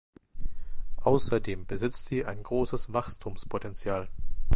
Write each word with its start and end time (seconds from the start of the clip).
Außerdem 1.03 1.67
besitzt 1.67 2.07
sie 2.07 2.25
ein 2.25 2.41
großes 2.41 2.91
Wachstumspotenzial. 2.91 4.07